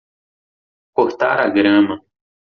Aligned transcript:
Cortar 0.95 1.37
a 1.45 1.47
grama. 1.59 2.01